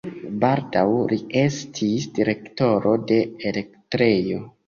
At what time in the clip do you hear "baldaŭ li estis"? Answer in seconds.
0.43-2.07